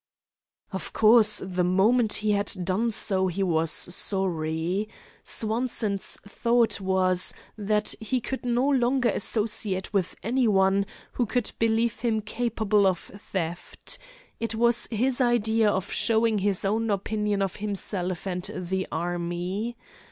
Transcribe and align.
Of 0.71 0.93
course, 0.93 1.43
the 1.45 1.63
moment 1.63 2.13
he 2.25 2.31
had 2.31 2.51
done 2.63 2.89
so 2.89 3.27
he 3.27 3.43
was 3.43 3.69
sorry. 3.69 4.89
Swanson's 5.23 6.17
thought 6.27 6.81
was 6.81 7.35
that 7.55 7.93
he 7.99 8.19
could 8.19 8.43
no 8.43 8.67
longer 8.67 9.09
associate 9.09 9.93
with 9.93 10.15
any 10.23 10.47
one 10.47 10.87
who 11.11 11.27
could 11.27 11.51
believe 11.59 11.99
him 11.99 12.19
capable 12.19 12.87
of 12.87 12.97
theft. 13.15 13.99
It 14.39 14.55
was 14.55 14.87
his 14.87 15.21
idea 15.21 15.69
of 15.69 15.91
showing 15.91 16.39
his 16.39 16.65
own 16.65 16.89
opinion 16.89 17.43
of 17.43 17.57
himself 17.57 18.25
and 18.25 18.49
the 18.55 18.87
army. 18.91 19.77